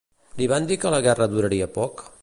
[0.39, 2.05] Li van dir que la guerra duraria poc?